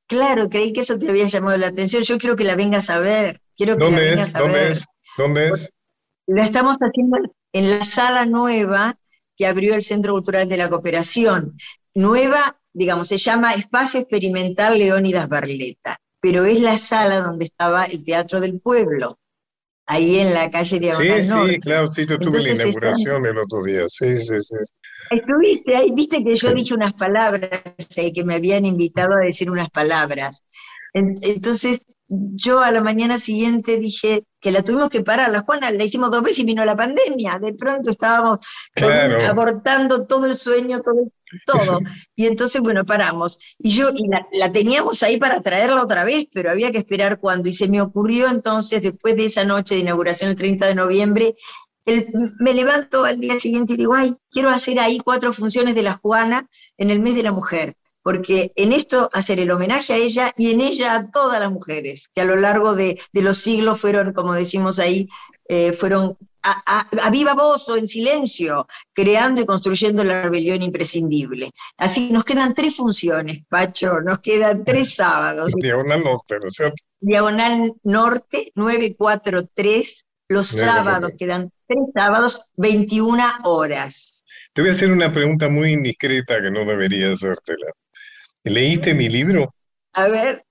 [0.07, 2.03] claro, creí que eso te había llamado la atención.
[2.03, 3.41] Yo quiero que la vengas a ver.
[3.55, 4.35] Quiero que la ¿Dónde vengas es?
[4.35, 4.71] a ¿Dónde ver.
[4.71, 4.85] es?
[5.17, 5.73] ¿Dónde es?
[6.27, 7.17] Lo estamos haciendo
[7.53, 8.97] en la sala nueva
[9.37, 11.57] que abrió el Centro Cultural de la Cooperación.
[11.95, 18.03] Nueva, digamos, se llama Espacio Experimental Leónidas Barleta, pero es la sala donde estaba el
[18.03, 19.19] Teatro del Pueblo,
[19.85, 21.53] ahí en la calle Diagonal Sí, Norte.
[21.53, 23.83] sí, claro, sí, yo tuve la Entonces están- inauguración el otro día.
[23.87, 24.55] Sí, sí, sí.
[25.11, 26.53] Estuviste ahí, viste que yo Sí.
[26.55, 27.49] dije unas palabras,
[27.95, 30.43] eh, que me habían invitado a decir unas palabras.
[30.93, 35.29] En- Entonces, yo a la mañana siguiente dije que la tuvimos que parar.
[35.29, 37.37] La Juana la hicimos dos veces y vino la pandemia.
[37.39, 38.39] De pronto estábamos
[38.73, 39.17] Claro.
[39.27, 41.09] abortando todo el sueño, todo,
[41.45, 41.79] todo.
[42.15, 43.37] Y entonces, bueno, paramos.
[43.59, 47.19] Y yo y la, la teníamos ahí para traerla otra vez, pero había que esperar
[47.19, 47.49] cuando.
[47.49, 51.33] Y se me ocurrió entonces, después de esa noche de inauguración, el 30 de noviembre,
[51.87, 52.07] el-
[52.39, 55.97] me levanto al día siguiente y digo, ay, quiero hacer ahí cuatro funciones de la
[55.97, 60.31] Juana en el mes de la mujer, porque en esto hacer el homenaje a ella
[60.37, 63.79] y en ella a todas las mujeres, que a lo largo de, de los siglos
[63.81, 65.07] fueron, como decimos ahí,
[65.49, 70.61] eh, fueron a, a- a viva voz o en silencio, creando y construyendo la rebelión
[70.61, 71.51] imprescindible.
[71.77, 75.51] Así nos quedan tres funciones, Pacho, nos quedan tres sábados.
[75.61, 76.83] Diagonal Norte, ¿no es cierto?
[76.99, 84.25] Diagonal Norte 943, los sábados, quedan tres sábados, 21 horas.
[84.53, 87.67] Te voy a hacer una pregunta muy indiscreta que no debería hacértela.
[88.43, 89.53] ¿Leíste mi libro?
[89.93, 90.43] A ver,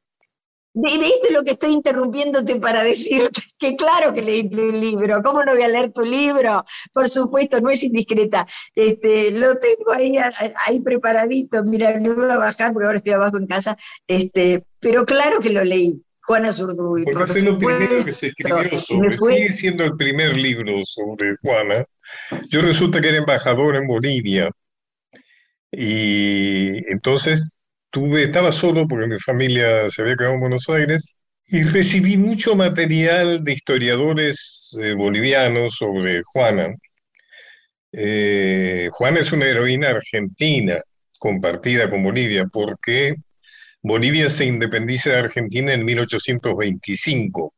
[0.74, 3.40] ¿de- ¿leíste lo que estoy interrumpiéndote para decirte?
[3.58, 6.62] Que claro que leíste un libro, ¿cómo no voy a leer tu libro?
[6.92, 8.46] Por supuesto, no es indiscreta.
[8.74, 10.18] Este, lo tengo ahí,
[10.66, 15.06] ahí preparadito, mira, no voy a bajar porque ahora estoy abajo en casa, este, pero
[15.06, 16.02] claro que lo leí.
[16.26, 20.36] Juana Zurduy, Porque por fue lo primero que se escribió sobre, sigue siendo el primer
[20.36, 21.84] libro sobre Juana.
[22.48, 24.50] Yo resulta que era embajador en Bolivia
[25.70, 27.52] y entonces
[27.90, 31.06] tuve, estaba solo porque mi familia se había quedado en Buenos Aires
[31.46, 36.74] y recibí mucho material de historiadores eh, bolivianos sobre Juana.
[37.92, 40.80] Eh, Juana es una heroína argentina
[41.20, 43.14] compartida con Bolivia porque
[43.88, 47.54] Bolivia se independiza de Argentina en 1825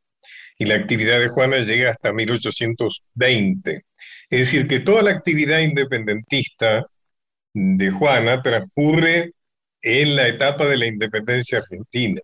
[0.59, 3.85] y la actividad de Juana llega hasta 1820.
[4.29, 6.85] Es decir, que toda la actividad independentista
[7.51, 9.31] de Juana transcurre
[9.81, 12.21] en la etapa de la independencia argentina.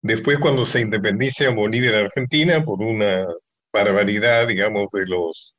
[0.00, 3.26] Después, cuando se independiza Bolivia de Argentina por una
[3.70, 5.54] barbaridad, digamos, de los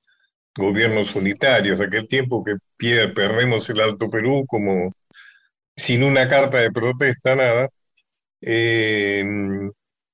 [0.56, 2.56] gobiernos unitarios de aquel tiempo que
[3.10, 4.92] perdemos el Alto Perú como
[5.78, 7.70] sin una carta de protesta, nada,
[8.42, 9.24] eh,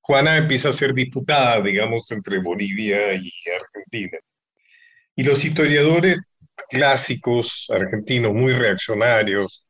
[0.02, 4.18] Juana empieza a ser disputada, digamos, entre Bolivia y Argentina.
[5.16, 6.20] Y los historiadores
[6.70, 9.66] clásicos argentinos, muy reaccionarios,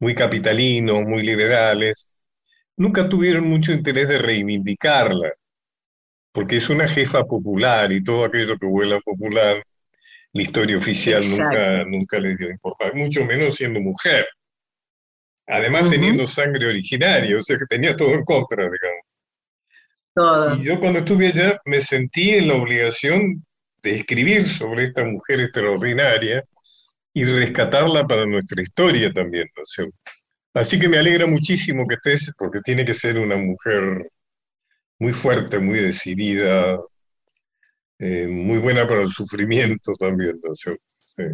[0.00, 2.14] muy capitalinos, muy liberales,
[2.76, 5.32] nunca tuvieron mucho interés de reivindicarla,
[6.32, 9.62] porque es una jefa popular y todo aquello que vuela popular,
[10.32, 14.26] la historia oficial nunca, nunca le dio importancia, mucho menos siendo mujer.
[15.48, 19.04] Además, teniendo sangre originaria, o sea que tenía todo en contra, digamos.
[20.14, 20.54] Todo.
[20.56, 23.44] Y yo cuando estuve allá me sentí en la obligación
[23.82, 26.44] de escribir sobre esta mujer extraordinaria
[27.14, 29.96] y rescatarla para nuestra historia también, ¿no es cierto?
[30.52, 34.06] Así que me alegra muchísimo que estés, porque tiene que ser una mujer
[34.98, 36.76] muy fuerte, muy decidida,
[37.98, 40.82] eh, muy buena para el sufrimiento también, ¿no es cierto?
[41.04, 41.24] Sí.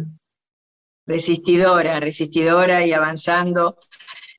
[1.05, 3.77] resistidora, resistidora y avanzando.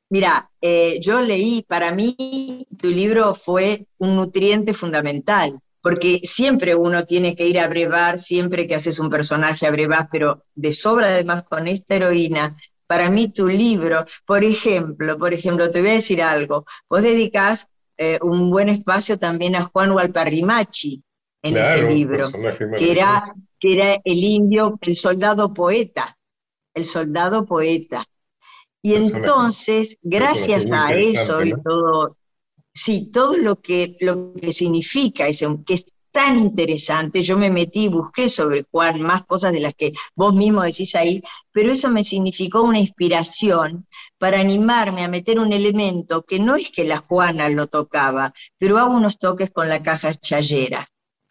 [0.09, 7.04] Mira, eh, yo leí, para mí tu libro fue un nutriente fundamental, porque siempre uno
[7.04, 11.09] tiene que ir a brevar, siempre que haces un personaje a brevar, pero de sobra
[11.09, 15.94] además con esta heroína para mí tu libro, por ejemplo, por ejemplo, te voy a
[15.94, 21.02] decir algo, vos dedicás eh, un buen espacio también a Juan Walparrimachi
[21.42, 22.26] en Claro, ese libro,
[22.78, 26.16] que era, que era el indio, el soldado poeta,
[26.74, 28.04] el soldado poeta.
[28.87, 31.61] Y entonces, gracias a eso y ¿no?
[31.61, 32.16] todo,
[32.72, 37.87] sí, todo lo que, lo que significa ese, que es tan interesante, yo me metí
[37.87, 41.20] y busqué sobre Juan más cosas de las que vos mismo decís ahí,
[41.51, 46.70] pero eso me significó una inspiración para animarme a meter un elemento que no es
[46.70, 50.87] que la Juana lo tocaba, pero hago unos toques con la caja chayera.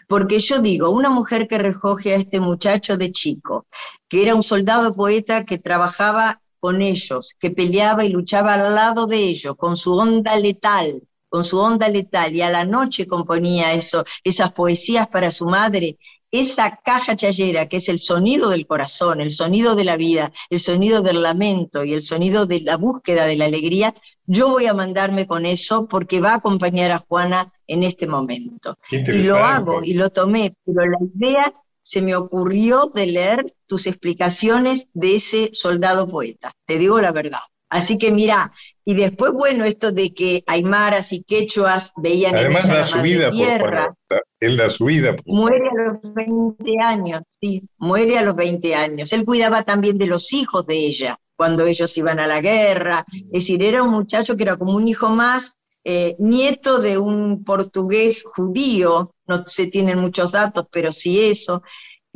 [0.10, 3.66] Porque yo digo, una mujer que recoge a este muchacho de chico,
[4.10, 9.06] que era un soldado poeta que trabajaba con ellos, que peleaba y luchaba al lado
[9.06, 13.74] de ellos, con su onda letal, con su onda letal, y a la noche componía
[13.74, 16.00] eso, esas poesías para su madre,
[16.32, 20.60] esa caja chayera, que es el sonido del corazón, el sonido de la vida, el
[20.60, 23.94] sonido del lamento y el sonido de la búsqueda de la alegría,
[24.26, 28.80] yo voy a mandarme con eso porque va a acompañar a Juana en este momento.
[28.90, 31.54] Y lo hago y lo tomé, pero la idea
[31.86, 37.42] se me ocurrió de leer tus explicaciones de ese soldado poeta, te digo la verdad.
[37.70, 38.52] Así que mira,
[38.86, 42.84] y después, bueno, esto de que aymaras y quechuas veían en Además ella da la
[42.86, 43.96] su vida por tierra.
[44.10, 45.16] Da- Él da su vida.
[45.16, 49.14] por- Muere a los 20 años, sí, muere a los 20 años.
[49.14, 53.06] Él cuidaba también de los hijos de ella cuando ellos iban a la guerra.
[53.14, 57.44] Es decir, era un muchacho que era como un hijo más, eh, nieto de un
[57.44, 61.64] portugués judío, no se tienen muchos datos, pero sí eso.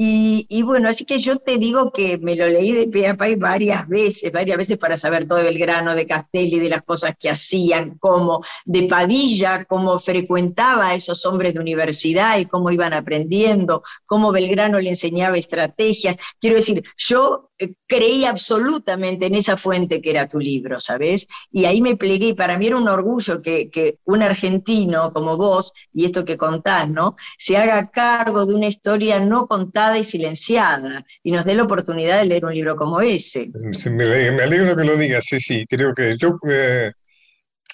[0.02, 3.30] Y, y bueno, así que yo te digo que me lo leí de pe a
[3.30, 7.16] y varias veces, varias veces para saber todo de Belgrano, de Castelli, de las cosas
[7.20, 12.93] que hacían, cómo, de Padilla, cómo frecuentaba a esos hombres de universidad y cómo iban
[12.93, 16.16] aprendiendo, cómo Belgrano le enseñaba estrategias.
[16.39, 21.28] Quiero decir, yo eh, creí absolutamente en esa fuente que era tu libro, ¿sabes?
[21.52, 25.74] Y ahí me plegué para mí era un orgullo que, que un argentino como vos,
[25.91, 27.18] y esto que contás, ¿no?
[27.38, 32.20] Se haga cargo de una historia no contada y silenciada y nos dé la oportunidad
[32.20, 33.50] de leer un libro como ese.
[33.90, 36.92] Me alegro que lo digas, sí, sí, creo que yo, eh,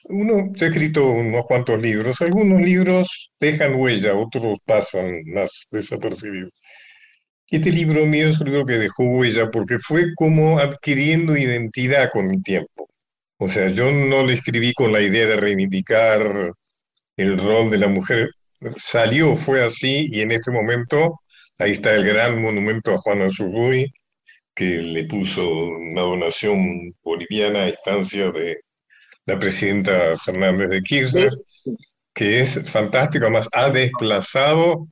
[0.05, 6.53] uno, yo he escrito unos cuantos libros, algunos libros dejan huella, otros pasan más desapercibidos.
[7.49, 12.31] Este libro mío es un libro que dejó huella porque fue como adquiriendo identidad con
[12.31, 12.89] el tiempo.
[13.37, 16.53] O sea, yo no lo escribí con la idea de reivindicar
[17.17, 18.29] el rol de la mujer,
[18.77, 21.19] salió, fue así, y en este momento
[21.57, 23.91] ahí está el gran monumento a Juana Zurduy,
[24.53, 28.57] que le puso una donación boliviana a instancia de
[29.25, 31.29] la presidenta Fernández de Kirchner,
[32.13, 34.87] que es fantástico, además ha desplazado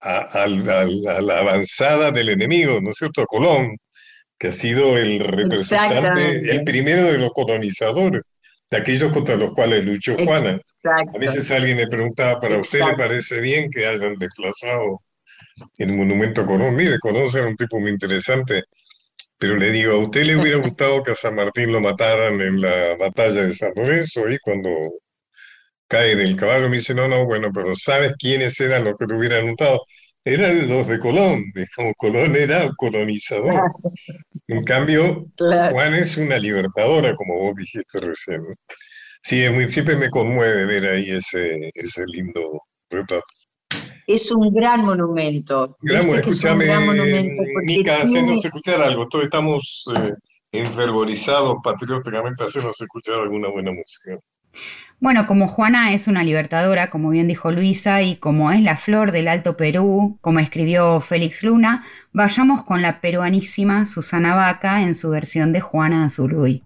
[0.00, 3.22] a, al- al- a la avanzada del enemigo, ¿no es cierto?
[3.22, 3.76] A Colón,
[4.38, 8.22] que ha sido el representante, el primero de los colonizadores,
[8.70, 10.60] de aquellos contra los cuales luchó Juana.
[10.82, 11.12] Exacto.
[11.16, 13.02] A veces alguien me preguntaba, ¿para usted le Exacto.
[13.04, 15.02] parece bien que hayan desplazado
[15.78, 16.76] el monumento a Colón?
[16.76, 18.64] Mire, Colón era un tipo muy interesante,
[19.38, 22.60] pero le digo, ¿a usted le hubiera gustado que a San Martín lo mataran en
[22.60, 24.70] la batalla de San Lorenzo y cuando
[25.88, 26.68] cae del caballo?
[26.68, 29.82] Me dice, no, no, bueno, pero ¿sabes quiénes eran los que lo hubieran notado?
[30.24, 33.62] Eran los de Colón, digamos, Colón era un colonizador.
[34.48, 35.26] En cambio.
[35.38, 38.42] Juan es una libertadora, como vos dijiste recién.
[39.22, 43.24] Sí, siempre me conmueve ver ahí ese, ese lindo retrato.
[44.14, 45.76] Es un gran monumento.
[45.80, 49.08] Gran, Viste que es un escúchame, gran monumento Mica, tiene- hacenos escuchar algo.
[49.08, 50.14] Todos estamos eh,
[50.52, 54.18] enfervorizados patrióticamente, hacernos escuchar alguna buena música.
[54.98, 59.12] Bueno, como Juana es una libertadora, como bien dijo Luisa, y como es la flor
[59.12, 61.82] del Alto Perú, como escribió Félix Luna,
[62.12, 66.64] vayamos con la peruanísima Susana Vaca en su versión de Juana Azurduy.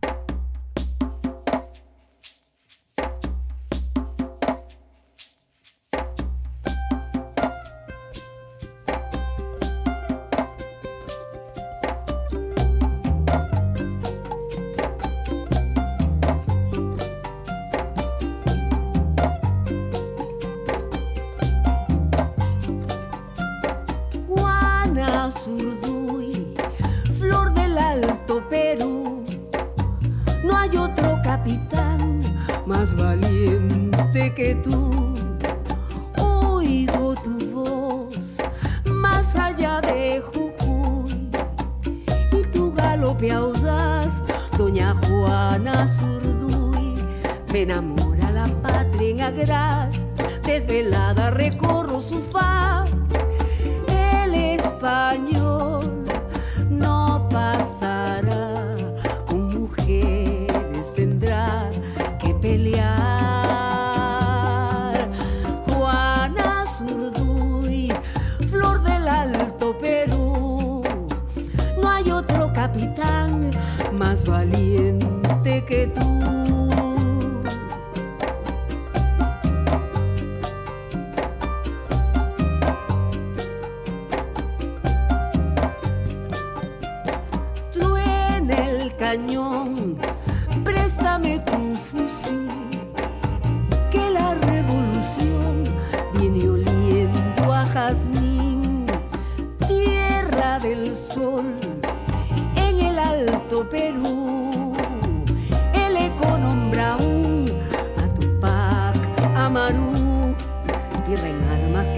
[75.65, 76.24] Que tú.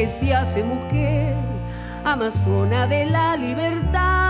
[0.08, 1.34] Se hace mujer,
[2.04, 4.25] amazona de la libertad.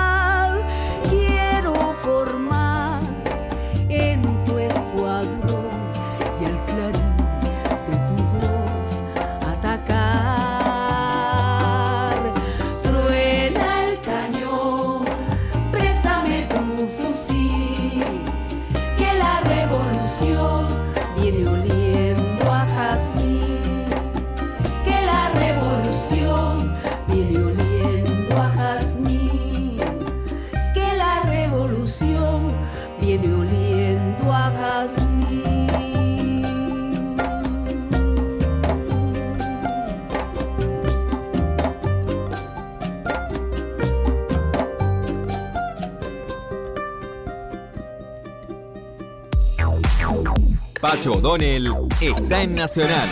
[50.96, 51.70] Pacho O'Donnell
[52.00, 53.06] está en Nacional,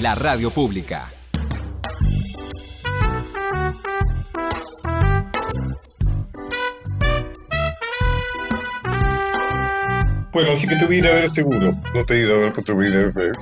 [0.00, 1.10] la radio pública.
[10.32, 11.72] Bueno, así que te voy a ir a ver seguro.
[11.94, 13.32] No te he ido a ver, pero te voy a ir a ver.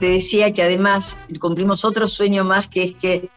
[0.00, 3.30] Te decía que además cumplimos otro sueño más, que es que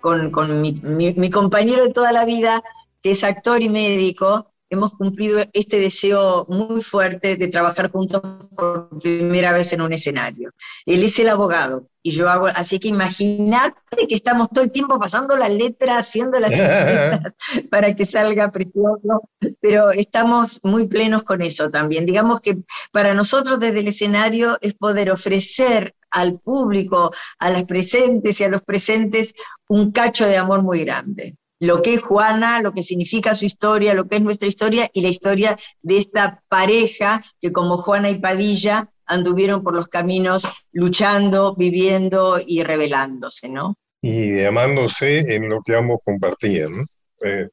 [0.00, 2.62] con, con mi, mi- mi compañero de toda la vida,
[3.02, 8.22] que es actor y médico, hemos cumplido este deseo muy fuerte de trabajar juntos
[8.54, 10.52] por primera vez en un escenario.
[10.86, 14.98] Él es el abogado y yo hago, así que imaginate que estamos todo el tiempo
[14.98, 17.34] pasando la letra, haciendo las escenas
[17.68, 19.28] para que salga precioso,
[19.60, 22.06] pero estamos muy plenos con eso también.
[22.06, 22.58] Digamos que
[22.92, 28.48] para nosotros desde el escenario es poder ofrecer al público, a las presentes y a
[28.48, 29.34] los presentes,
[29.68, 31.36] un cacho de amor muy grande.
[31.60, 35.02] Lo que es Juana, lo que significa su historia, lo que es nuestra historia y
[35.02, 41.54] la historia de esta pareja que como Juana y Padilla anduvieron por los caminos luchando,
[41.54, 43.76] viviendo y rebelándose, ¿no?
[44.00, 46.72] Y amándose en lo que ambos compartían.
[46.72, 46.84] ¿no?
[47.22, 47.48] Eh.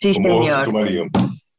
[0.00, 0.64] Sí, Como vos señor.
[0.64, 1.04] tu marido.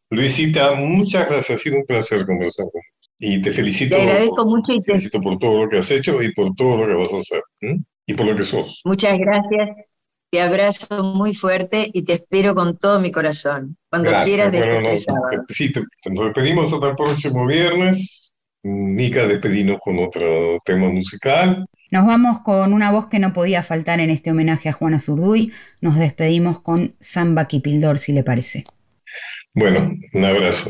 [0.09, 1.59] Luisita, muchas gracias.
[1.59, 2.95] Ha sido un placer conversar con vos.
[3.19, 6.21] Y te felicito, Te agradezco mucho y te, felicito por todo lo que has hecho
[6.21, 7.43] y por todo lo que vas a hacer.
[7.61, 7.83] ¿m?
[8.07, 8.81] Y por lo que sos.
[8.85, 9.69] muchas gracias.
[10.35, 13.77] Te abrazo muy fuerte y te espero con todo mi corazón.
[13.89, 14.49] Cuando Gracias.
[14.51, 15.45] quieras Bueno, sábado.
[15.47, 18.35] sí, te- nos despedimos hasta el próximo viernes.
[18.61, 21.65] Nica, despedimos con otro tema musical.
[21.89, 25.53] Nos vamos con una voz que no podía faltar en este homenaje a Juana Zurduy.
[25.79, 28.65] Nos despedimos con Samba Kipildor, si le parece.
[29.53, 30.69] Bueno, un abrazo.